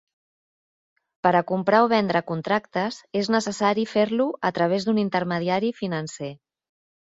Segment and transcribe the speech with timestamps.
[1.27, 6.35] Per a comprar o vendre contractes és necessari fer-lo a través d'un intermediari financer.